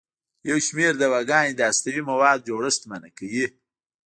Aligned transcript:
یو 0.49 0.57
شمېر 0.67 0.93
دواګانې 1.01 1.53
د 1.55 1.61
هستوي 1.69 2.03
موادو 2.09 2.45
جوړښت 2.47 2.81
منع 2.89 3.11
کوي. 3.17 3.45